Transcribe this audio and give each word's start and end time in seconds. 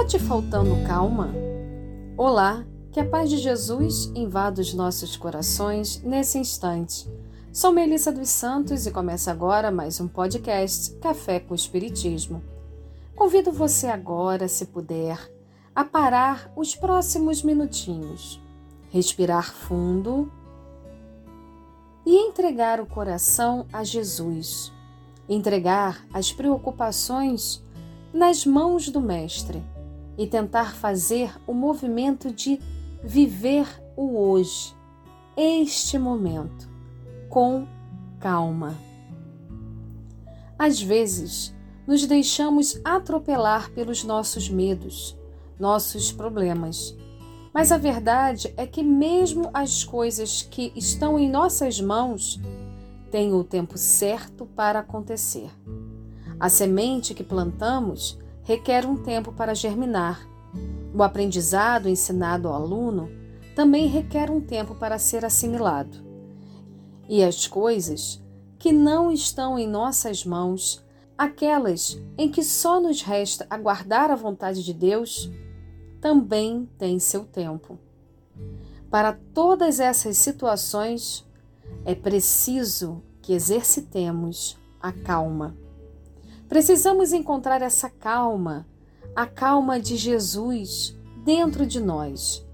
Está 0.00 0.18
te 0.18 0.24
faltando 0.24 0.82
calma? 0.86 1.30
Olá, 2.16 2.64
que 2.90 2.98
a 2.98 3.04
paz 3.04 3.28
de 3.28 3.36
Jesus 3.36 4.10
invada 4.14 4.62
os 4.62 4.72
nossos 4.72 5.14
corações 5.14 6.02
nesse 6.02 6.38
instante. 6.38 7.06
Sou 7.52 7.70
Melissa 7.70 8.10
dos 8.10 8.30
Santos 8.30 8.86
e 8.86 8.90
começa 8.90 9.30
agora 9.30 9.70
mais 9.70 10.00
um 10.00 10.08
podcast 10.08 10.94
Café 11.00 11.38
com 11.38 11.54
Espiritismo. 11.54 12.42
Convido 13.14 13.52
você 13.52 13.88
agora, 13.88 14.48
se 14.48 14.64
puder, 14.64 15.18
a 15.74 15.84
parar 15.84 16.50
os 16.56 16.74
próximos 16.74 17.42
minutinhos, 17.42 18.40
respirar 18.90 19.52
fundo 19.52 20.32
e 22.06 22.16
entregar 22.16 22.80
o 22.80 22.86
coração 22.86 23.66
a 23.70 23.84
Jesus. 23.84 24.72
Entregar 25.28 26.06
as 26.10 26.32
preocupações 26.32 27.62
nas 28.14 28.46
mãos 28.46 28.88
do 28.88 28.98
Mestre 29.02 29.62
e 30.20 30.26
tentar 30.26 30.74
fazer 30.74 31.34
o 31.46 31.54
movimento 31.54 32.30
de 32.30 32.60
viver 33.02 33.66
o 33.96 34.18
hoje, 34.18 34.76
este 35.34 35.98
momento, 35.98 36.68
com 37.30 37.66
calma. 38.18 38.76
Às 40.58 40.78
vezes, 40.78 41.54
nos 41.86 42.04
deixamos 42.04 42.78
atropelar 42.84 43.70
pelos 43.70 44.04
nossos 44.04 44.50
medos, 44.50 45.16
nossos 45.58 46.12
problemas. 46.12 46.94
Mas 47.50 47.72
a 47.72 47.78
verdade 47.78 48.52
é 48.58 48.66
que, 48.66 48.82
mesmo 48.82 49.48
as 49.54 49.84
coisas 49.84 50.42
que 50.42 50.70
estão 50.76 51.18
em 51.18 51.30
nossas 51.30 51.80
mãos, 51.80 52.38
têm 53.10 53.32
o 53.32 53.42
tempo 53.42 53.78
certo 53.78 54.44
para 54.44 54.80
acontecer. 54.80 55.50
A 56.38 56.50
semente 56.50 57.14
que 57.14 57.24
plantamos 57.24 58.18
requer 58.42 58.86
um 58.86 58.96
tempo 58.96 59.32
para 59.32 59.54
germinar. 59.54 60.26
O 60.94 61.02
aprendizado 61.02 61.88
ensinado 61.88 62.48
ao 62.48 62.54
aluno 62.54 63.08
também 63.54 63.86
requer 63.86 64.30
um 64.30 64.40
tempo 64.40 64.74
para 64.74 64.98
ser 64.98 65.24
assimilado. 65.24 66.04
E 67.08 67.22
as 67.22 67.46
coisas 67.46 68.22
que 68.58 68.72
não 68.72 69.10
estão 69.10 69.58
em 69.58 69.66
nossas 69.66 70.24
mãos, 70.24 70.84
aquelas 71.16 72.00
em 72.16 72.30
que 72.30 72.42
só 72.42 72.80
nos 72.80 73.02
resta 73.02 73.46
aguardar 73.50 74.10
a 74.10 74.16
vontade 74.16 74.62
de 74.62 74.72
Deus, 74.72 75.30
também 76.00 76.68
têm 76.78 76.98
seu 76.98 77.24
tempo. 77.24 77.78
Para 78.90 79.12
todas 79.34 79.78
essas 79.78 80.16
situações, 80.16 81.24
é 81.84 81.94
preciso 81.94 83.02
que 83.22 83.32
exercitemos 83.32 84.58
a 84.80 84.92
calma. 84.92 85.56
Precisamos 86.50 87.12
encontrar 87.12 87.62
essa 87.62 87.88
calma, 87.88 88.66
a 89.14 89.24
calma 89.24 89.78
de 89.78 89.96
Jesus 89.96 90.98
dentro 91.24 91.64
de 91.64 91.78
nós, 91.78 92.44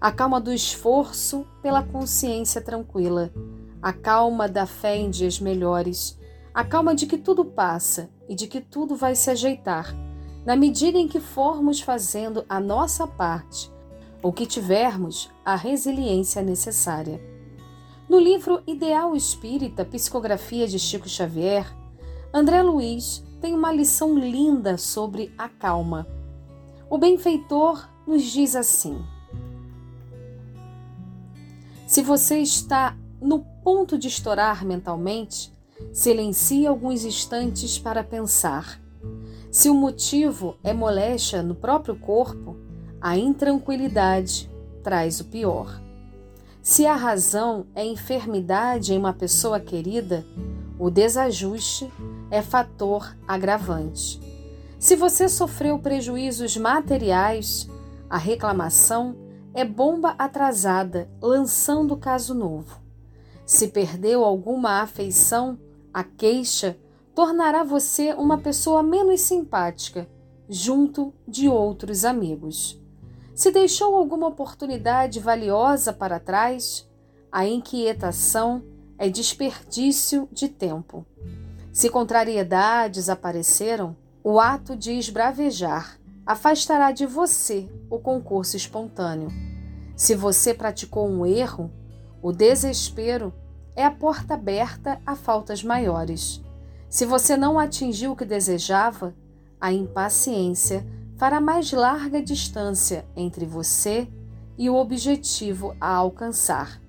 a 0.00 0.10
calma 0.10 0.40
do 0.40 0.50
esforço 0.50 1.46
pela 1.60 1.82
consciência 1.82 2.62
tranquila, 2.62 3.30
a 3.82 3.92
calma 3.92 4.48
da 4.48 4.64
fé 4.64 4.96
em 4.96 5.10
dias 5.10 5.38
melhores, 5.38 6.18
a 6.54 6.64
calma 6.64 6.94
de 6.94 7.04
que 7.04 7.18
tudo 7.18 7.44
passa 7.44 8.08
e 8.26 8.34
de 8.34 8.46
que 8.46 8.58
tudo 8.58 8.96
vai 8.96 9.14
se 9.14 9.28
ajeitar, 9.30 9.94
na 10.46 10.56
medida 10.56 10.96
em 10.96 11.06
que 11.06 11.20
formos 11.20 11.78
fazendo 11.78 12.46
a 12.48 12.58
nossa 12.58 13.06
parte 13.06 13.70
ou 14.22 14.32
que 14.32 14.46
tivermos 14.46 15.30
a 15.44 15.56
resiliência 15.56 16.40
necessária. 16.40 17.20
No 18.08 18.18
livro 18.18 18.62
Ideal 18.66 19.14
Espírita, 19.14 19.84
Psicografia 19.84 20.66
de 20.66 20.78
Chico 20.78 21.06
Xavier, 21.06 21.66
André 22.32 22.62
Luiz 22.62 23.22
tem 23.42 23.52
uma 23.54 23.72
lição 23.72 24.16
linda 24.16 24.78
sobre 24.78 25.34
a 25.36 25.48
calma. 25.48 26.06
O 26.88 26.96
benfeitor 26.96 27.88
nos 28.06 28.22
diz 28.22 28.54
assim: 28.54 29.04
Se 31.84 32.02
você 32.02 32.38
está 32.38 32.96
no 33.20 33.40
ponto 33.64 33.98
de 33.98 34.06
estourar 34.06 34.64
mentalmente, 34.64 35.52
silencie 35.92 36.68
alguns 36.68 37.04
instantes 37.04 37.78
para 37.78 38.04
pensar. 38.04 38.80
Se 39.50 39.68
o 39.68 39.74
motivo 39.74 40.56
é 40.62 40.72
moléstia 40.72 41.42
no 41.42 41.56
próprio 41.56 41.96
corpo, 41.96 42.56
a 43.00 43.18
intranquilidade 43.18 44.48
traz 44.84 45.18
o 45.20 45.24
pior. 45.24 45.82
Se 46.62 46.86
a 46.86 46.94
razão 46.94 47.66
é 47.74 47.84
enfermidade 47.84 48.94
em 48.94 48.98
uma 48.98 49.12
pessoa 49.12 49.58
querida, 49.58 50.24
o 50.78 50.90
desajuste 50.90 51.92
é 52.30 52.42
fator 52.42 53.16
agravante. 53.26 54.20
Se 54.78 54.96
você 54.96 55.28
sofreu 55.28 55.78
prejuízos 55.78 56.56
materiais, 56.56 57.68
a 58.10 58.18
reclamação 58.18 59.16
é 59.54 59.64
bomba 59.64 60.14
atrasada, 60.18 61.08
lançando 61.20 61.96
caso 61.96 62.34
novo. 62.34 62.80
Se 63.44 63.68
perdeu 63.68 64.24
alguma 64.24 64.80
afeição, 64.80 65.58
a 65.92 66.02
queixa 66.02 66.76
tornará 67.14 67.62
você 67.62 68.12
uma 68.14 68.38
pessoa 68.38 68.82
menos 68.82 69.20
simpática, 69.20 70.08
junto 70.48 71.12
de 71.28 71.48
outros 71.48 72.04
amigos. 72.04 72.80
Se 73.34 73.50
deixou 73.50 73.94
alguma 73.94 74.28
oportunidade 74.28 75.20
valiosa 75.20 75.92
para 75.92 76.18
trás, 76.18 76.88
a 77.30 77.46
inquietação 77.46 78.62
é 79.02 79.08
desperdício 79.08 80.28
de 80.30 80.48
tempo. 80.48 81.04
Se 81.72 81.90
contrariedades 81.90 83.08
apareceram, 83.08 83.96
o 84.22 84.38
ato 84.38 84.76
de 84.76 84.92
esbravejar 84.92 85.98
afastará 86.24 86.92
de 86.92 87.04
você 87.04 87.68
o 87.90 87.98
concurso 87.98 88.56
espontâneo. 88.56 89.28
Se 89.96 90.14
você 90.14 90.54
praticou 90.54 91.08
um 91.08 91.26
erro, 91.26 91.68
o 92.22 92.30
desespero 92.30 93.34
é 93.74 93.84
a 93.84 93.90
porta 93.90 94.34
aberta 94.34 95.00
a 95.04 95.16
faltas 95.16 95.64
maiores. 95.64 96.40
Se 96.88 97.04
você 97.04 97.36
não 97.36 97.58
atingiu 97.58 98.12
o 98.12 98.16
que 98.16 98.24
desejava, 98.24 99.16
a 99.60 99.72
impaciência 99.72 100.86
fará 101.16 101.40
mais 101.40 101.72
larga 101.72 102.22
distância 102.22 103.04
entre 103.16 103.46
você 103.46 104.06
e 104.56 104.70
o 104.70 104.76
objetivo 104.76 105.74
a 105.80 105.88
alcançar. 105.92 106.81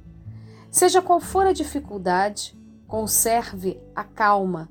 Seja 0.73 1.03
qual 1.03 1.19
for 1.19 1.45
a 1.45 1.53
dificuldade, 1.53 2.57
conserve 2.87 3.79
a 3.95 4.03
calma, 4.03 4.67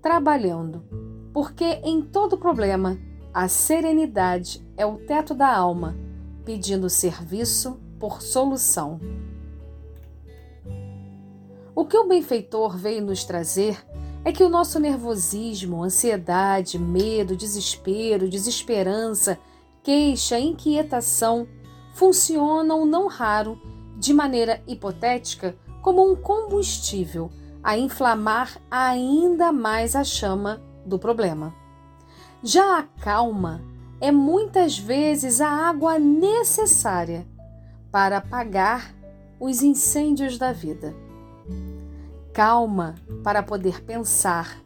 trabalhando, 0.00 0.82
porque 1.30 1.78
em 1.84 2.00
todo 2.00 2.38
problema 2.38 2.98
a 3.34 3.46
serenidade 3.48 4.66
é 4.78 4.86
o 4.86 4.96
teto 4.96 5.34
da 5.34 5.54
alma, 5.54 5.94
pedindo 6.42 6.88
serviço 6.88 7.78
por 8.00 8.22
solução. 8.22 8.98
O 11.74 11.84
que 11.84 11.98
o 11.98 12.08
benfeitor 12.08 12.74
veio 12.74 13.04
nos 13.04 13.22
trazer 13.22 13.86
é 14.24 14.32
que 14.32 14.42
o 14.42 14.48
nosso 14.48 14.80
nervosismo, 14.80 15.82
ansiedade, 15.82 16.78
medo, 16.78 17.36
desespero, 17.36 18.26
desesperança, 18.26 19.38
queixa, 19.82 20.40
inquietação 20.40 21.46
funcionam 21.92 22.86
não 22.86 23.06
raro 23.06 23.60
de 24.02 24.12
maneira 24.12 24.60
hipotética 24.66 25.54
como 25.80 26.04
um 26.10 26.16
combustível 26.16 27.30
a 27.62 27.78
inflamar 27.78 28.58
ainda 28.68 29.52
mais 29.52 29.94
a 29.94 30.02
chama 30.02 30.60
do 30.84 30.98
problema. 30.98 31.54
Já 32.42 32.80
a 32.80 32.82
calma 32.82 33.62
é 34.00 34.10
muitas 34.10 34.76
vezes 34.76 35.40
a 35.40 35.48
água 35.48 36.00
necessária 36.00 37.24
para 37.92 38.16
apagar 38.16 38.92
os 39.38 39.62
incêndios 39.62 40.36
da 40.36 40.52
vida. 40.52 40.92
Calma 42.32 42.96
para 43.22 43.40
poder 43.40 43.84
pensar, 43.84 44.60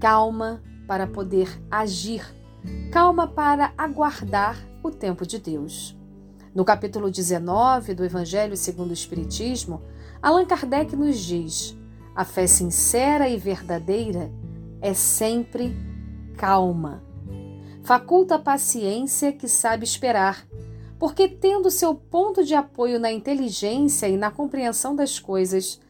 calma 0.00 0.60
para 0.88 1.06
poder 1.06 1.48
agir, 1.70 2.24
calma 2.90 3.28
para 3.28 3.72
aguardar 3.78 4.58
o 4.82 4.90
tempo 4.90 5.24
de 5.24 5.38
Deus. 5.38 5.96
No 6.54 6.64
capítulo 6.64 7.10
19 7.10 7.94
do 7.94 8.04
Evangelho 8.04 8.56
segundo 8.56 8.90
o 8.90 8.94
Espiritismo, 8.94 9.82
Allan 10.22 10.46
Kardec 10.46 10.94
nos 10.94 11.18
diz: 11.18 11.76
a 12.14 12.24
fé 12.24 12.46
sincera 12.46 13.28
e 13.28 13.36
verdadeira 13.36 14.30
é 14.80 14.94
sempre 14.94 15.76
calma. 16.36 17.02
Faculta 17.82 18.36
a 18.36 18.38
paciência 18.38 19.32
que 19.32 19.48
sabe 19.48 19.82
esperar, 19.82 20.46
porque, 20.96 21.26
tendo 21.26 21.72
seu 21.72 21.92
ponto 21.92 22.44
de 22.44 22.54
apoio 22.54 23.00
na 23.00 23.10
inteligência 23.10 24.08
e 24.08 24.16
na 24.16 24.30
compreensão 24.30 24.94
das 24.94 25.18
coisas, 25.18 25.80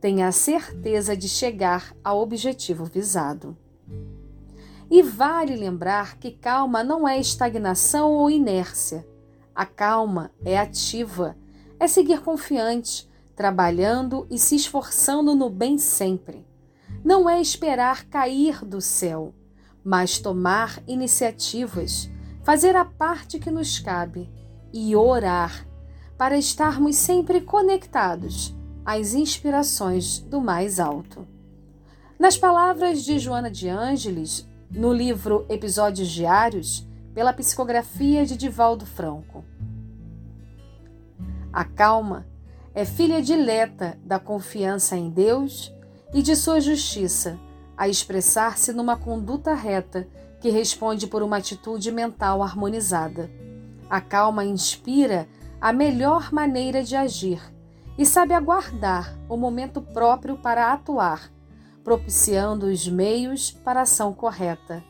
tem 0.00 0.22
a 0.22 0.30
certeza 0.30 1.16
de 1.16 1.28
chegar 1.28 1.96
ao 2.04 2.20
objetivo 2.20 2.84
visado. 2.84 3.56
E 4.88 5.02
vale 5.02 5.56
lembrar 5.56 6.16
que 6.16 6.30
calma 6.30 6.84
não 6.84 7.08
é 7.08 7.18
estagnação 7.18 8.12
ou 8.12 8.30
inércia. 8.30 9.04
A 9.54 9.66
calma 9.66 10.30
é 10.44 10.58
ativa, 10.58 11.36
é 11.78 11.86
seguir 11.86 12.20
confiante, 12.20 13.08
trabalhando 13.36 14.26
e 14.30 14.38
se 14.38 14.56
esforçando 14.56 15.34
no 15.34 15.50
bem 15.50 15.76
sempre. 15.78 16.46
Não 17.04 17.28
é 17.28 17.40
esperar 17.40 18.04
cair 18.06 18.64
do 18.64 18.80
céu, 18.80 19.34
mas 19.84 20.18
tomar 20.18 20.82
iniciativas, 20.86 22.10
fazer 22.42 22.76
a 22.76 22.84
parte 22.84 23.38
que 23.38 23.50
nos 23.50 23.78
cabe 23.78 24.30
e 24.72 24.96
orar 24.96 25.66
para 26.16 26.38
estarmos 26.38 26.96
sempre 26.96 27.40
conectados 27.40 28.54
às 28.84 29.12
inspirações 29.12 30.18
do 30.18 30.40
mais 30.40 30.78
alto. 30.80 31.26
Nas 32.18 32.38
palavras 32.38 33.04
de 33.04 33.18
Joana 33.18 33.50
de 33.50 33.68
Ângeles, 33.68 34.46
no 34.70 34.92
livro 34.92 35.44
Episódios 35.48 36.08
Diários, 36.08 36.86
pela 37.14 37.32
psicografia 37.32 38.24
de 38.24 38.36
Divaldo 38.36 38.86
Franco. 38.86 39.44
A 41.52 41.64
calma 41.64 42.26
é 42.74 42.84
filha 42.84 43.20
dileta 43.20 43.98
da 44.02 44.18
confiança 44.18 44.96
em 44.96 45.10
Deus 45.10 45.72
e 46.14 46.22
de 46.22 46.34
sua 46.34 46.60
justiça, 46.60 47.38
a 47.76 47.88
expressar-se 47.88 48.72
numa 48.72 48.96
conduta 48.96 49.54
reta 49.54 50.08
que 50.40 50.50
responde 50.50 51.06
por 51.06 51.22
uma 51.22 51.36
atitude 51.36 51.90
mental 51.92 52.42
harmonizada. 52.42 53.30
A 53.88 54.00
calma 54.00 54.44
inspira 54.44 55.28
a 55.60 55.72
melhor 55.72 56.32
maneira 56.32 56.82
de 56.82 56.96
agir 56.96 57.40
e 57.98 58.06
sabe 58.06 58.32
aguardar 58.32 59.16
o 59.28 59.36
momento 59.36 59.82
próprio 59.82 60.36
para 60.38 60.72
atuar, 60.72 61.30
propiciando 61.84 62.66
os 62.66 62.88
meios 62.88 63.50
para 63.50 63.80
a 63.80 63.82
ação 63.82 64.14
correta. 64.14 64.82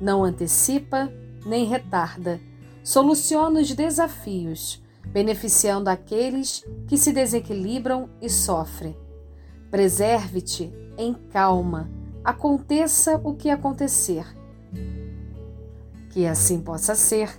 Não 0.00 0.22
antecipa 0.22 1.12
nem 1.44 1.64
retarda, 1.64 2.40
soluciona 2.82 3.60
os 3.60 3.72
desafios, 3.72 4.82
beneficiando 5.06 5.90
aqueles 5.90 6.64
que 6.86 6.96
se 6.96 7.12
desequilibram 7.12 8.08
e 8.20 8.28
sofrem. 8.28 8.96
Preserve-te 9.70 10.72
em 10.96 11.14
calma, 11.14 11.90
aconteça 12.24 13.20
o 13.24 13.34
que 13.34 13.50
acontecer. 13.50 14.26
Que 16.10 16.26
assim 16.26 16.60
possa 16.60 16.94
ser. 16.94 17.30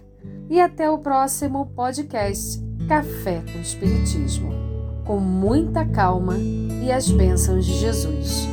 E 0.49 0.59
até 0.59 0.89
o 0.89 0.97
próximo 0.97 1.67
podcast 1.67 2.61
Café 2.87 3.41
com 3.51 3.59
Espiritismo. 3.59 4.51
Com 5.05 5.19
muita 5.19 5.85
calma 5.85 6.35
e 6.37 6.91
as 6.91 7.09
bênçãos 7.09 7.65
de 7.65 7.73
Jesus. 7.73 8.47